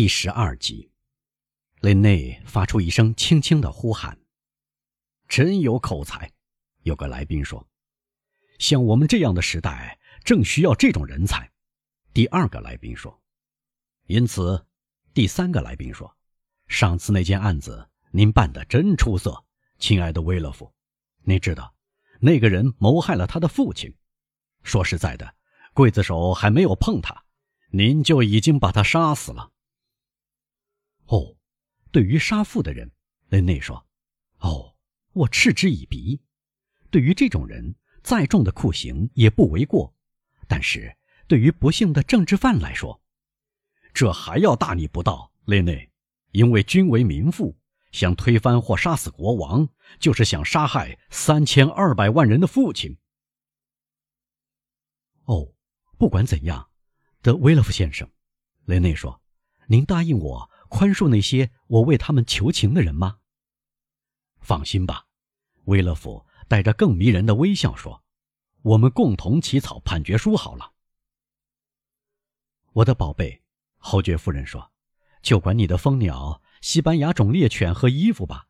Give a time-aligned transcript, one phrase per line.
[0.00, 0.90] 第十二集，
[1.80, 4.18] 林内发出一声轻轻的呼喊
[5.28, 6.32] ：“真有口才！”
[6.84, 7.68] 有个来宾说
[8.58, 11.50] ：“像我们这样的时代，正需要这种人才。”
[12.14, 13.20] 第二个来宾说
[14.08, 14.64] ：“因此，
[15.12, 16.16] 第三个来宾说，
[16.66, 19.44] 上次那件案子您办得真出色，
[19.78, 20.72] 亲爱的威勒夫。
[21.24, 21.74] 您知道，
[22.20, 23.94] 那个人谋害了他的父亲。
[24.62, 25.34] 说实在的，
[25.74, 27.22] 刽子手还没有碰他，
[27.68, 29.52] 您就已经把他杀死了。”
[31.10, 31.36] 哦，
[31.90, 32.88] 对于杀父的人，
[33.30, 33.84] 雷内说
[34.38, 34.76] ：“哦，
[35.12, 36.20] 我嗤之以鼻。
[36.88, 39.92] 对于这种人，再重的酷刑也不为过。
[40.46, 43.02] 但是，对于不幸的政治犯来说，
[43.92, 45.32] 这还要大逆不道。
[45.46, 45.90] 雷内，
[46.30, 47.58] 因为君为民父，
[47.90, 49.68] 想推翻或杀死国王，
[49.98, 52.96] 就是想杀害三千二百万人的父亲。
[55.24, 55.52] 哦，
[55.98, 56.70] 不管怎样，
[57.20, 58.08] 德威勒夫先生，
[58.66, 59.20] 雷内说，
[59.66, 63.18] 您答应我。”宽恕那些我为他们求情的人吗？
[64.40, 65.06] 放心吧，
[65.64, 68.02] 威勒夫带着更迷人的微笑说
[68.62, 70.72] ：“我们共同起草判决书好了。”
[72.72, 73.42] 我的宝贝，
[73.78, 74.70] 侯爵夫人说
[75.20, 78.46] ：“就管你的蜂鸟、西班牙种猎犬和衣服吧，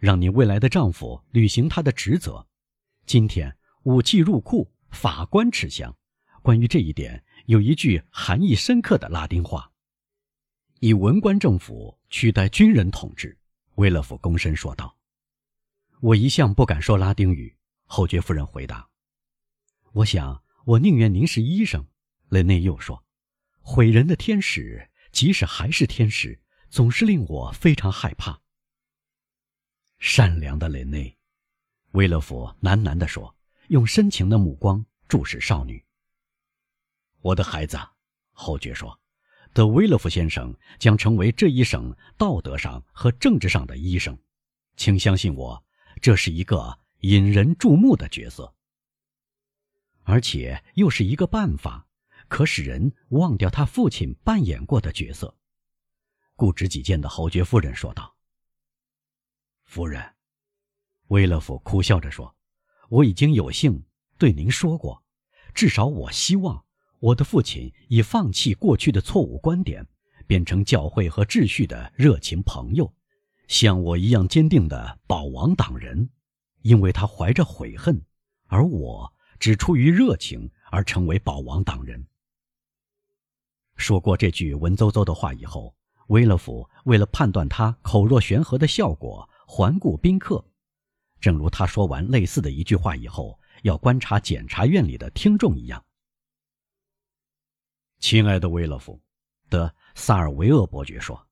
[0.00, 2.48] 让你未来的丈夫履行他的职责。
[3.04, 5.94] 今天武器入库，法官持枪。
[6.42, 9.70] 关于这一点，有一句含义深刻的拉丁话。”
[10.80, 13.36] 以文官政府取代军人统治，
[13.74, 14.96] 威勒夫躬身说道
[16.00, 18.88] ：“我一向不敢说拉丁语。”侯爵夫人回答
[19.92, 21.84] ：“我想，我宁愿您是医生。”
[22.30, 23.04] 雷内又说
[23.60, 26.40] ：“毁人的天使，即使还是天使，
[26.70, 28.40] 总是令我非常害怕。”
[29.98, 31.18] 善良的雷内，
[31.92, 33.34] 威勒夫喃喃地说，
[33.68, 35.84] 用深情的目光注视少女。
[37.20, 37.76] “我的孩子，”
[38.30, 38.96] 侯爵说。
[39.58, 44.16] 德威勒夫先生将成为这一省道德上和政治上的医生，
[44.76, 45.64] 请相信我，
[46.00, 48.54] 这是一个引人注目的角色，
[50.04, 51.88] 而且又是一个办法，
[52.28, 55.36] 可使人忘掉他父亲扮演过的角色。
[56.36, 58.14] 固执己见的侯爵夫人说道
[59.66, 60.14] ：“夫人，
[61.08, 62.32] 威勒夫苦笑着说，
[62.90, 63.84] 我已经有幸
[64.18, 65.02] 对您说过，
[65.52, 66.64] 至少我希望。”
[67.00, 69.86] 我的父亲已放弃过去的错误观点，
[70.26, 72.92] 变成教会和秩序的热情朋友，
[73.46, 76.10] 像我一样坚定的保王党人，
[76.62, 78.02] 因为他怀着悔恨，
[78.46, 82.04] 而我只出于热情而成为保王党人。
[83.76, 85.76] 说过这句文绉绉的话以后，
[86.08, 90.44] 威勒夫为了判断他口若悬河的效果，环顾宾客，
[91.20, 95.84] 正如他说完类似的一句话以后要观察检察院里的听众一样。
[98.00, 99.00] 亲爱的威勒夫，
[99.50, 101.26] 的萨尔维厄伯爵说：“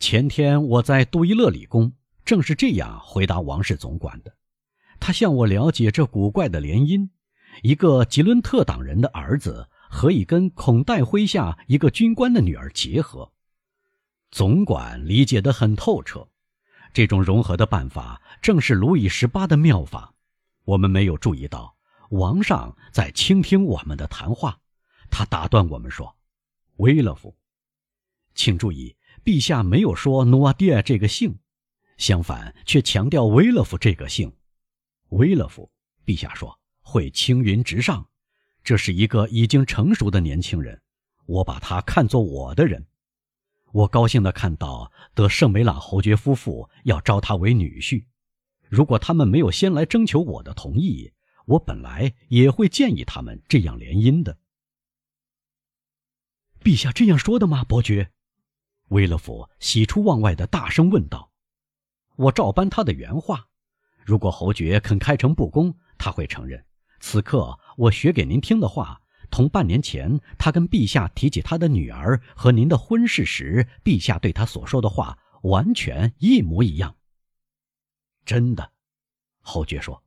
[0.00, 1.92] 前天我在杜伊勒里宫，
[2.24, 4.34] 正是这样回答王室总管的。
[4.98, 7.08] 他向我了解这古怪的联姻：
[7.62, 13.30] 一个吉伦特党人的儿子何以跟孔代麾下一个军官的女儿结合。
[14.32, 16.28] 总管理解得很透彻。
[16.92, 20.12] 这种融合的办法正是路易十八的妙法。
[20.64, 21.76] 我们没有注意到，
[22.10, 24.58] 王上在倾听我们的谈话。”
[25.10, 26.16] 他打断我们说
[26.76, 27.36] ：“威勒夫，
[28.34, 31.38] 请注意，陛下没有说努瓦蒂尔这个姓，
[31.96, 34.32] 相反却强调威勒夫这个姓。
[35.10, 35.70] 威勒夫，
[36.06, 38.08] 陛下说会青云直上，
[38.62, 40.80] 这是一个已经成熟的年轻人，
[41.26, 42.86] 我把他看作我的人。
[43.72, 48.04] 我高兴地看到德圣梅朗侯爵夫妇要招他为女婿。
[48.68, 51.12] 如果他们没有先来征求我的同意，
[51.46, 54.38] 我本来也会建议他们这样联姻的。”
[56.68, 58.10] 陛下这样说的吗，伯爵？
[58.88, 61.32] 威勒夫喜出望外的大声问道。
[62.16, 63.48] 我照搬他的原话。
[64.04, 66.62] 如果侯爵肯开诚布公，他会承认，
[67.00, 76.94] 此刻我学给您听的话，同半年前他跟陛下提起他的女儿和您的婚事时，陛下对他所说的话完全一模一样。
[78.26, 78.72] 真的，
[79.40, 80.02] 侯爵说。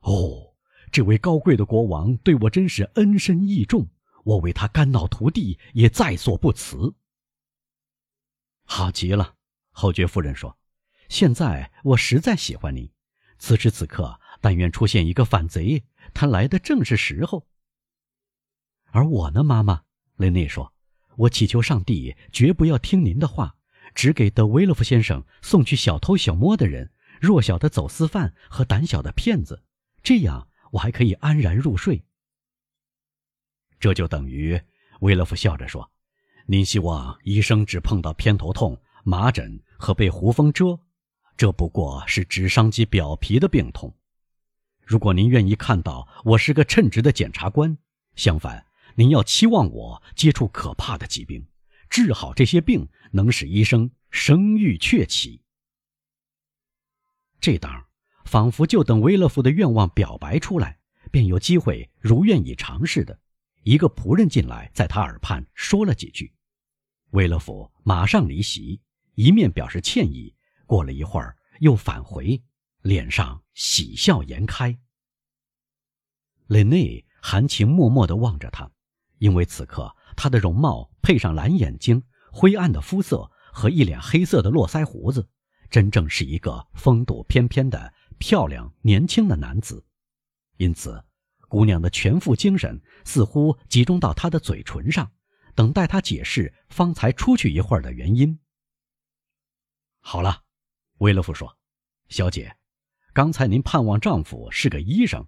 [0.00, 0.54] 哦，
[0.92, 3.88] 这位高贵的国王对我真是恩深义重。
[4.26, 6.96] 我为他肝脑涂地也在所不辞。
[8.64, 9.36] 好极了，
[9.70, 10.58] 侯爵夫人说
[11.08, 12.90] ：“现在我实在喜欢您。
[13.38, 17.46] 此时此刻，但愿出现一个反贼，他来的正是时候。”
[18.90, 19.84] 而我呢，妈妈，
[20.16, 20.72] 雷内说
[21.18, 23.56] ：“我祈求上帝绝不要听您的话，
[23.94, 29.62] 只给德维勒夫先生送去小偷小摸的人、弱小的走私犯和胆小的骗子，
[30.02, 32.04] 这样我还可以安然入睡。”
[33.78, 34.60] 这就等于，
[35.00, 35.90] 威勒夫笑着说
[36.46, 40.78] ：“您希望医生只碰到偏头痛、麻疹和被胡蜂蛰，
[41.36, 43.94] 这不过是直伤及表皮的病痛。
[44.82, 47.76] 如果您愿意看到我是个称职的检察官，
[48.14, 48.64] 相反，
[48.94, 51.46] 您要期望我接触可怕的疾病，
[51.90, 55.42] 治好这些病，能使医生声誉鹊起。
[57.38, 57.84] 这当，
[58.24, 60.78] 仿佛就等威勒夫的愿望表白出来，
[61.10, 63.18] 便有机会如愿以偿似的。
[63.66, 66.32] 一个仆人进来，在他耳畔说了几句，
[67.10, 68.80] 威勒夫马上离席，
[69.16, 70.36] 一面表示歉意。
[70.66, 72.40] 过了一会儿，又返回，
[72.82, 74.78] 脸上喜笑颜开。
[76.46, 78.70] 雷内含情脉脉地望着他，
[79.18, 85.28] 因为此刻他的容貌配上蓝眼睛、灰暗的肤色和一脸黑色的络腮胡子，
[85.68, 89.84] 真正是一个风度翩翩的漂亮年轻的男子，
[90.58, 91.02] 因此。
[91.56, 95.10] 姑娘的全副精神似乎集中到他的嘴唇上，
[95.54, 98.38] 等待他解释方才出去一会儿的原因。
[100.00, 100.42] 好了，
[100.98, 101.56] 威勒夫说
[102.10, 102.54] ：“小姐，
[103.14, 105.26] 刚才您盼望丈夫是个医生，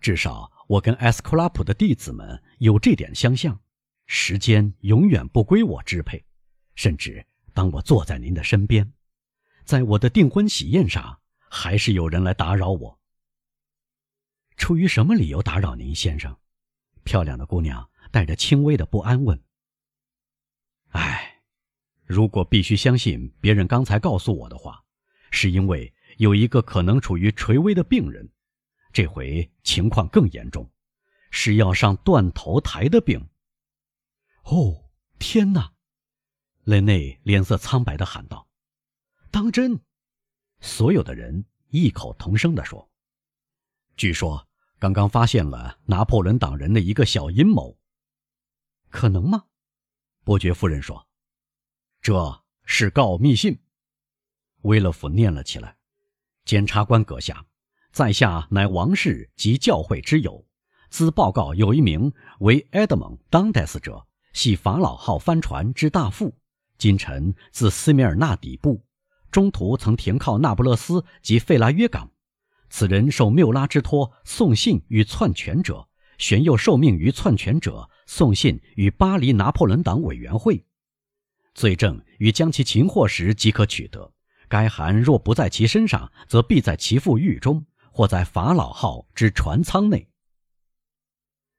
[0.00, 3.56] 至少我跟埃斯库拉普的弟子们有这点相像。
[4.06, 6.24] 时间永远不归我支配，
[6.74, 7.24] 甚至
[7.54, 8.92] 当我坐在您的身边，
[9.64, 12.98] 在我的订婚喜宴上，还是有人来打扰我。”
[14.60, 16.36] 出于什么理由打扰您，先生？
[17.02, 19.42] 漂亮的姑娘带着轻微的不安问。
[20.90, 21.42] 唉，
[22.04, 24.84] 如果必须相信别人刚才告诉我的话，
[25.30, 28.30] 是因为有一个可能处于垂危的病人，
[28.92, 30.70] 这回情况更严重，
[31.30, 33.30] 是要上断头台的病。
[34.44, 35.72] 哦，天哪！
[36.64, 38.46] 雷内脸色苍白的喊道
[39.32, 39.80] ：“当真？”
[40.60, 42.90] 所有的人异口同声地说
[43.96, 44.46] ：“据说。”
[44.80, 47.76] 刚刚发现了拿破仑党人的一个小阴谋，
[48.88, 49.44] 可能吗？
[50.24, 51.06] 伯爵夫人说
[52.00, 53.60] ：“这是告密信。”
[54.62, 55.76] 威勒夫念了起来
[56.46, 57.44] ：“检察官阁下，
[57.92, 60.46] 在下乃王室及教会之友。
[60.88, 66.34] 兹报告有一名为埃德蒙·当代斯者，系法老号帆船之大副。
[66.78, 68.82] 今晨自斯米尔纳底部，
[69.30, 72.10] 中途曾停靠那不勒斯及费拉约港。”
[72.70, 80.64] 此人受缪拉之托送信与篡权者，旋又受命于篡权者送信与巴黎拿破仑党委员会。
[81.52, 84.14] 罪证与将其擒获时即可取得。
[84.48, 90.08] 该函若不在其身上，则必在其父狱中或在法老号之船舱内。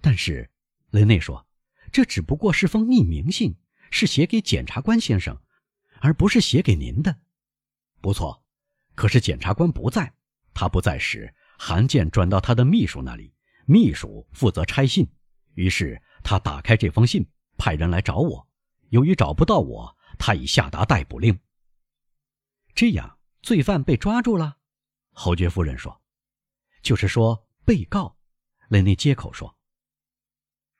[0.00, 0.50] 但是，
[0.90, 1.46] 雷内说，
[1.92, 3.56] 这只不过是封匿名信，
[3.90, 5.40] 是写给检察官先生，
[6.00, 7.20] 而不是写给您的。
[8.02, 8.42] 不错，
[8.94, 10.12] 可是检察官不在。
[10.54, 13.34] 他不在时，函件转到他的秘书那里，
[13.66, 15.06] 秘书负责拆信。
[15.54, 17.26] 于是他打开这封信，
[17.58, 18.48] 派人来找我。
[18.90, 21.38] 由于找不到我，他已下达逮捕令。
[22.74, 24.56] 这样，罪犯被抓住了。
[25.12, 26.00] 侯爵夫人说
[26.82, 28.16] ：“就是说，被告。”
[28.68, 29.56] 雷内接口说：“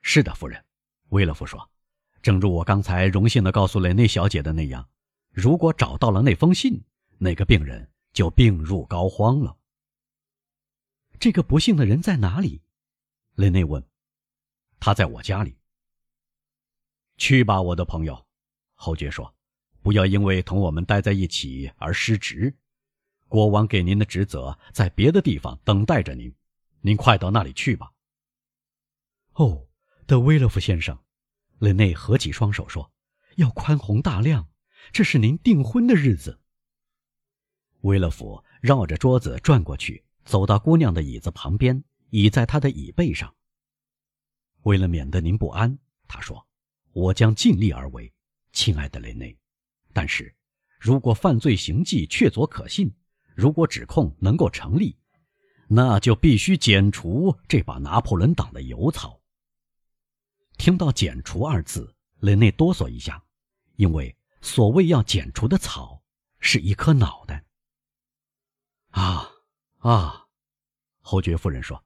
[0.00, 0.62] 是的，夫人。”
[1.10, 1.70] 威勒夫说
[2.22, 4.88] ：“正如我刚才荣幸地告诉雷内小姐的那样，
[5.30, 6.82] 如果找到了那封信，
[7.18, 9.56] 那个病人就病入膏肓了。”
[11.22, 12.62] 这个不幸的人在哪里？
[13.36, 13.80] 雷内问。
[14.80, 15.56] 他在我家里。
[17.16, 18.26] 去吧，我的朋友，
[18.74, 19.32] 侯爵说，
[19.82, 22.52] 不要因为同我们待在一起而失职。
[23.28, 26.34] 国王给您的职责在别的地方等待着您，
[26.80, 27.92] 您快到那里去吧。
[29.34, 29.68] 哦，
[30.06, 30.98] 德威勒夫先生，
[31.60, 32.90] 雷内合起双手说
[33.38, 34.48] ：“要宽宏大量，
[34.90, 36.40] 这是您订婚的日子。”
[37.82, 40.04] 威勒夫绕着桌子转过去。
[40.24, 43.34] 走到姑娘的椅子旁边，倚在她的椅背上。
[44.62, 45.76] 为了免得您不安，
[46.06, 46.46] 他说
[46.92, 48.12] ：“我将尽力而为，
[48.52, 49.36] 亲爱的雷内。
[49.92, 50.34] 但是，
[50.78, 52.94] 如果犯罪行迹确凿可信，
[53.34, 54.96] 如果指控能够成立，
[55.66, 59.20] 那就必须剪除这把拿破仑党的油草。”
[60.58, 63.24] 听到“剪除”二字，雷内哆嗦一下，
[63.76, 66.02] 因为所谓要剪除的草
[66.38, 67.44] 是一颗脑袋。
[68.90, 69.28] 啊！
[69.82, 70.28] 啊，
[71.00, 71.84] 侯爵夫人说：“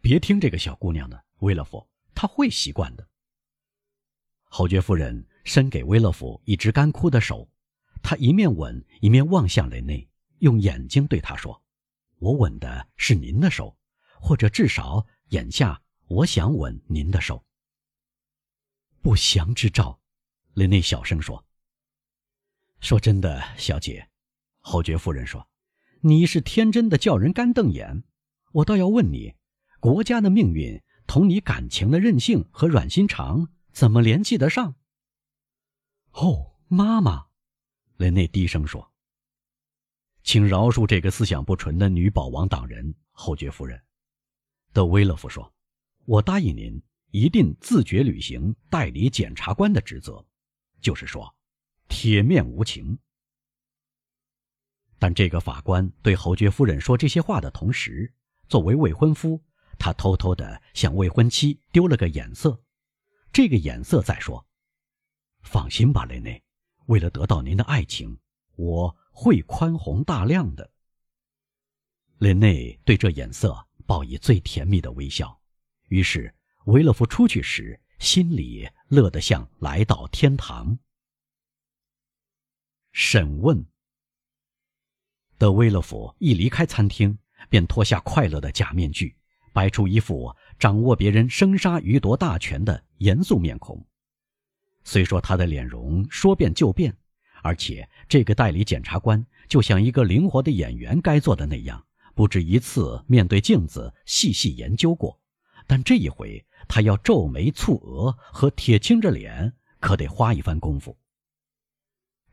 [0.00, 3.08] 别听这个小姑娘的，威勒夫，她会习惯的。”
[4.44, 7.50] 侯爵夫人伸给威勒夫一只干枯的手，
[8.00, 10.08] 他一面吻一面望向雷内，
[10.38, 11.60] 用眼睛对他说
[12.18, 13.76] ：“我吻的是您的手，
[14.20, 17.44] 或者至少眼下我想吻您的手。”
[19.02, 20.00] 不祥之兆，
[20.54, 21.44] 雷内小声说
[22.78, 24.08] ：“说真的，小姐。”
[24.62, 25.44] 侯爵夫人说。
[26.04, 28.02] 你是天真的，叫人干瞪眼。
[28.50, 29.34] 我倒要问你，
[29.78, 34.74] 国家的命运同你感情的任性和软心肠怎么联系得上？
[36.14, 37.26] 哦，妈妈，
[37.98, 38.92] 雷内低声说
[40.24, 43.80] ：“请饶恕这个思想不纯的女保王党人，侯爵夫人。”
[44.74, 45.54] 德威勒夫说
[46.04, 46.82] ：“我答应您，
[47.12, 50.26] 一定自觉履行代理检察官的职责，
[50.80, 51.32] 就是说，
[51.86, 52.98] 铁面无情。”
[55.02, 58.14] 但这个法官对侯爵夫人说这些话的同时，
[58.48, 59.42] 作为未婚夫，
[59.76, 62.62] 他偷偷的向未婚妻丢了个眼色。
[63.32, 64.46] 这个眼色在说
[65.42, 66.40] ：“放心吧，雷内，
[66.86, 68.16] 为了得到您的爱情，
[68.54, 70.70] 我会宽宏大量的。”
[72.18, 75.36] 雷内对这眼色报以最甜蜜的微笑。
[75.88, 76.32] 于是，
[76.66, 80.78] 维勒夫出去时，心里乐得像来到天堂。
[82.92, 83.66] 审问。
[85.42, 87.18] 德威勒夫一离开餐厅，
[87.48, 89.16] 便脱下快乐的假面具，
[89.52, 93.84] 摆出一副掌握别人生杀予夺大权的严肃面孔。
[94.84, 96.96] 虽说他的脸容说变就变，
[97.42, 101.84] 而且这个代理检察官就像一个灵活的演员该做的那样，
[102.14, 105.20] 不止一次面对镜子细细研究过，
[105.66, 110.96] 但这一回他要皱眉蹙额和铁青着脸，可得花一番功夫。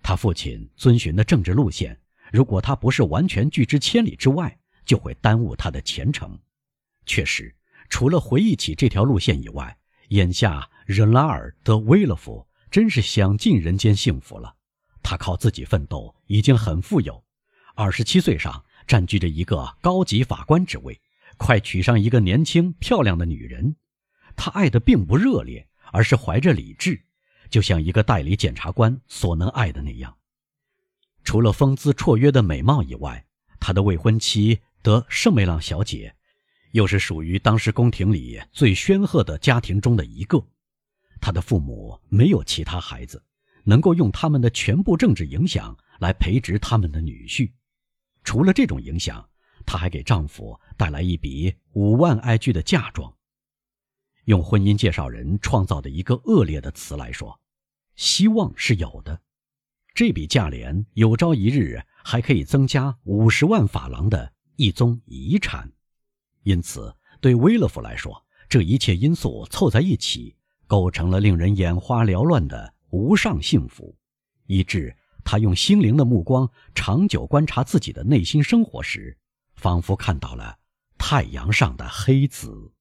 [0.04, 2.00] 他父亲遵循的政治路线。
[2.32, 6.38] 如果他不是完全拒之千里之外，就会耽误他的前程。
[7.06, 7.56] 确实，
[7.90, 9.78] 除了回忆起这条路线以外，
[10.10, 14.56] 眼下任拉尔德威勒夫真是享尽人间幸福了。
[15.02, 17.24] 他靠自己奋斗，已经很富有。
[17.76, 21.00] 二十七岁上占据着一个高级法官职位，
[21.38, 23.76] 快娶上一个年轻漂亮的女人。
[24.36, 27.02] 他爱的并不热烈，而是怀着理智，
[27.50, 30.16] 就像一个代理检察官所能爱的那样。
[31.30, 33.24] 除了风姿绰约的美貌以外，
[33.60, 36.16] 他的未婚妻德圣梅朗小姐，
[36.72, 40.44] 又是属于当时宫廷里最煊赫的家庭中的一个。
[41.22, 43.24] 他的父母没有其他孩子，
[43.64, 47.52] 能够用他们的全部政治影响来培植他们的女婿。
[48.24, 49.24] 除了这种影响，
[49.68, 53.14] 她还给丈夫带来一笔五万埃居的嫁妆。
[54.26, 57.40] 用婚姻介绍人创造的一个恶劣的词来说，
[57.96, 59.22] 希望是有的。
[60.00, 65.70] 这笔价廉有朝一日还可以增加五十万法郎的一宗遗产，
[66.44, 70.38] 因此对威勒夫来说，这一切因素凑在一起，
[70.68, 73.94] 构成了令人眼花缭乱的无上幸福，
[74.46, 79.18] 以致他用心灵的目光长久观察自己的内心生活时，
[79.56, 80.58] 仿佛看到了
[80.98, 82.72] 太阳上的黑子。